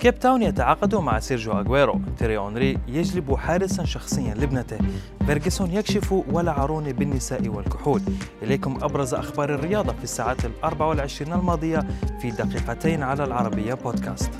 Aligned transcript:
كيب 0.00 0.18
تاون 0.18 0.42
يتعاقد 0.42 0.94
مع 0.94 1.18
سيرجيو 1.18 1.52
أغويرو. 1.52 2.00
تيري 2.18 2.36
هنري 2.36 2.78
يجلب 2.88 3.36
حارسا 3.36 3.84
شخصيا 3.84 4.34
لابنته. 4.34 4.78
فيرجسون 5.26 5.70
يكشف 5.70 6.12
ولع 6.12 6.46
روني 6.46 6.92
بالنساء 6.92 7.48
والكحول. 7.48 8.02
إليكم 8.42 8.78
أبرز 8.82 9.14
أخبار 9.14 9.54
الرياضة 9.54 9.92
في 9.92 10.04
الساعات 10.04 10.44
الأربع 10.44 10.86
والعشرين 10.86 11.32
الماضية 11.32 11.86
في 12.20 12.30
دقيقتين 12.30 13.02
على 13.02 13.24
العربية 13.24 13.74
بودكاست. 13.74 14.30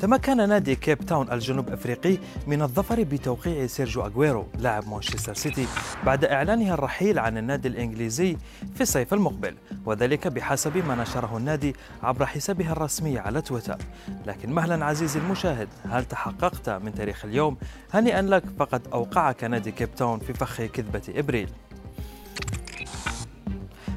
تمكن 0.00 0.48
نادي 0.48 0.74
كيب 0.74 0.98
تاون 0.98 1.32
الجنوب 1.32 1.68
أفريقي 1.68 2.18
من 2.46 2.62
الظفر 2.62 3.02
بتوقيع 3.02 3.66
سيرجيو 3.66 4.06
أغويرو 4.06 4.46
لاعب 4.58 4.88
مانشستر 4.88 5.34
سيتي 5.34 5.66
بعد 6.06 6.24
إعلانه 6.24 6.74
الرحيل 6.74 7.18
عن 7.18 7.38
النادي 7.38 7.68
الإنجليزي 7.68 8.36
في 8.74 8.80
الصيف 8.80 9.14
المقبل 9.14 9.54
وذلك 9.84 10.28
بحسب 10.28 10.76
ما 10.76 10.94
نشره 10.94 11.36
النادي 11.36 11.76
عبر 12.02 12.26
حسابه 12.26 12.72
الرسمي 12.72 13.18
على 13.18 13.42
تويتر. 13.42 13.78
لكن 14.26 14.52
مهلا 14.52 14.84
عزيزي 14.84 15.20
المشاهد 15.20 15.68
هل 15.90 16.04
تحققت 16.04 16.70
من 16.70 16.94
تاريخ 16.94 17.24
اليوم؟ 17.24 17.56
هنيئا 17.94 18.22
لك 18.22 18.42
فقد 18.58 18.82
أوقعك 18.92 19.44
نادي 19.44 19.72
كيب 19.72 19.94
تاون 19.94 20.18
في 20.18 20.32
فخ 20.32 20.62
كذبة 20.62 21.02
إبريل. 21.08 21.48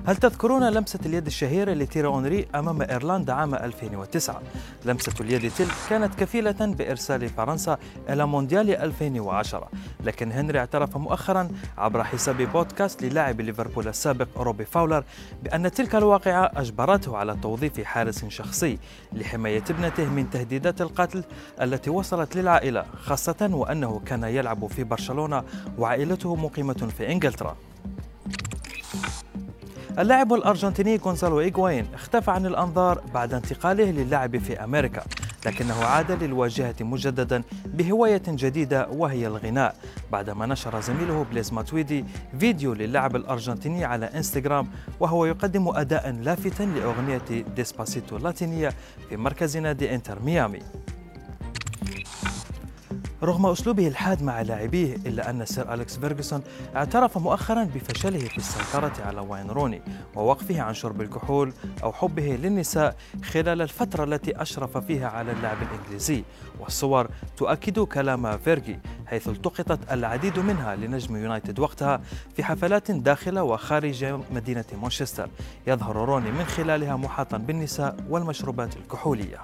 هل 0.05 0.15
تذكرون 0.15 0.69
لمسة 0.69 0.99
اليد 1.05 1.25
الشهيرة 1.25 1.73
لتيري 1.73 2.07
هنري 2.07 2.47
أمام 2.55 2.81
إيرلندا 2.81 3.33
عام 3.33 3.55
2009 3.55 4.41
لمسة 4.85 5.13
اليد 5.21 5.51
تلك 5.51 5.71
كانت 5.89 6.15
كفيلة 6.15 6.55
بإرسال 6.59 7.29
فرنسا 7.29 7.77
إلى 8.09 8.27
مونديال 8.27 8.75
2010 8.75 9.69
لكن 10.03 10.31
هنري 10.31 10.59
اعترف 10.59 10.97
مؤخرا 10.97 11.49
عبر 11.77 12.03
حساب 12.03 12.41
بودكاست 12.41 13.03
للاعب 13.03 13.41
ليفربول 13.41 13.87
السابق 13.87 14.27
روبي 14.37 14.65
فاولر 14.65 15.03
بأن 15.43 15.71
تلك 15.71 15.95
الواقعة 15.95 16.51
أجبرته 16.55 17.17
على 17.17 17.37
توظيف 17.41 17.81
حارس 17.81 18.25
شخصي 18.25 18.77
لحماية 19.13 19.63
ابنته 19.69 20.05
من 20.05 20.29
تهديدات 20.29 20.81
القتل 20.81 21.23
التي 21.61 21.89
وصلت 21.89 22.35
للعائلة 22.35 22.85
خاصة 23.03 23.49
وأنه 23.51 24.01
كان 24.05 24.23
يلعب 24.23 24.67
في 24.67 24.83
برشلونة 24.83 25.43
وعائلته 25.77 26.35
مقيمة 26.35 26.89
في 26.97 27.11
إنجلترا. 27.11 27.55
اللاعب 29.99 30.33
الأرجنتيني 30.33 30.97
غونزالو 30.97 31.39
إيغواين 31.39 31.87
اختفى 31.93 32.31
عن 32.31 32.45
الأنظار 32.45 33.01
بعد 33.13 33.33
انتقاله 33.33 33.91
للعب 33.91 34.37
في 34.37 34.63
أمريكا 34.63 35.03
لكنه 35.45 35.83
عاد 35.83 36.23
للواجهة 36.23 36.75
مجددا 36.81 37.43
بهواية 37.65 38.21
جديدة 38.27 38.87
وهي 38.91 39.27
الغناء 39.27 39.75
بعدما 40.11 40.45
نشر 40.45 40.81
زميله 40.81 41.25
بليز 41.31 41.53
ماتويدي 41.53 42.05
فيديو 42.39 42.73
للاعب 42.73 43.15
الأرجنتيني 43.15 43.85
على 43.85 44.05
إنستغرام 44.05 44.67
وهو 44.99 45.25
يقدم 45.25 45.67
أداء 45.67 46.11
لافتا 46.11 46.63
لأغنية 46.63 47.45
ديسباسيتو 47.55 48.17
اللاتينية 48.17 48.69
في 49.09 49.17
مركز 49.17 49.57
نادي 49.57 49.95
إنتر 49.95 50.19
ميامي. 50.21 50.59
رغم 53.23 53.45
أسلوبه 53.45 53.87
الحاد 53.87 54.23
مع 54.23 54.41
لاعبيه 54.41 54.95
إلا 54.95 55.29
أن 55.29 55.45
سير 55.45 55.73
أليكس 55.73 55.97
فيرغسون 55.97 56.43
اعترف 56.75 57.17
مؤخرا 57.17 57.63
بفشله 57.63 58.19
في 58.19 58.37
السيطرة 58.37 58.93
على 59.05 59.19
واين 59.21 59.49
روني 59.49 59.81
ووقفه 60.15 60.61
عن 60.61 60.73
شرب 60.73 61.01
الكحول 61.01 61.53
أو 61.83 61.93
حبه 61.93 62.23
للنساء 62.23 62.95
خلال 63.23 63.61
الفترة 63.61 64.03
التي 64.03 64.41
أشرف 64.41 64.77
فيها 64.77 65.09
على 65.09 65.31
اللاعب 65.31 65.57
الإنجليزي. 65.61 66.23
والصور 66.59 67.09
تؤكد 67.37 67.79
كلام 67.79 68.37
فيرجي 68.37 68.79
حيث 69.05 69.27
التقطت 69.27 69.91
العديد 69.91 70.39
منها 70.39 70.75
لنجم 70.75 71.15
يونايتد 71.15 71.59
وقتها 71.59 72.01
في 72.35 72.43
حفلات 72.43 72.91
داخل 72.91 73.39
وخارج 73.39 74.05
مدينة 74.31 74.65
مانشستر. 74.81 75.29
يظهر 75.67 75.95
روني 75.95 76.31
من 76.31 76.45
خلالها 76.45 76.95
محاطا 76.95 77.37
بالنساء 77.37 77.95
والمشروبات 78.09 78.77
الكحولية. 78.77 79.37